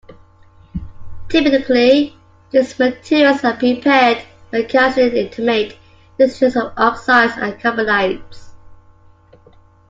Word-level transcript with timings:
Typically 1.29 2.17
these 2.49 2.79
materials 2.79 3.43
are 3.43 3.55
prepared 3.55 4.25
by 4.51 4.63
calcining 4.63 5.13
intimate 5.13 5.77
mixtures 6.17 6.55
of 6.57 6.73
oxides 6.75 7.33
and 7.37 7.59
carbonates. 7.59 8.49